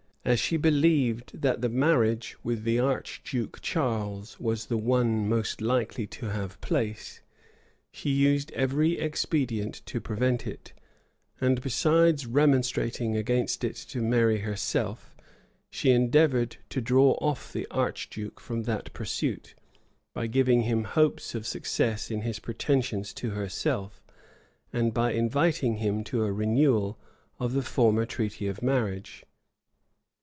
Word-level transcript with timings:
[*] 0.21 0.23
As 0.23 0.39
she 0.39 0.55
believed 0.55 1.41
that 1.41 1.61
the 1.61 1.67
marriage 1.67 2.35
with 2.43 2.63
the 2.63 2.77
archduke 2.77 3.59
Charles 3.61 4.39
was 4.39 4.67
the 4.67 4.77
one 4.77 5.27
most 5.27 5.61
likely 5.61 6.05
to 6.05 6.27
have 6.27 6.61
place, 6.61 7.21
she 7.91 8.11
used 8.11 8.51
every 8.51 8.99
expedient 8.99 9.83
to 9.87 9.99
prevent 9.99 10.45
it; 10.45 10.73
and 11.41 11.59
besides 11.59 12.27
remonstrating 12.27 13.17
against 13.17 13.63
it 13.63 13.75
to 13.75 13.99
Mary 14.03 14.41
herself, 14.41 15.15
she 15.71 15.89
endeavored 15.89 16.57
to 16.69 16.81
draw 16.81 17.13
off 17.19 17.51
the 17.51 17.65
archduke 17.71 18.39
from 18.39 18.61
that 18.63 18.93
pursuit, 18.93 19.55
by 20.13 20.27
giving 20.27 20.61
him 20.61 20.81
some 20.83 20.91
hopes 20.91 21.33
of 21.33 21.47
success 21.47 22.11
in 22.11 22.21
his 22.21 22.37
pretensions 22.37 23.11
to 23.11 23.31
herself, 23.31 24.03
and 24.71 24.93
by 24.93 25.13
inviting 25.13 25.77
him 25.77 26.03
to 26.03 26.23
a 26.23 26.31
renewal 26.31 26.99
of 27.39 27.53
the 27.53 27.63
former 27.63 28.05
treaty 28.05 28.47
of 28.47 28.61
marriage. 28.61 29.23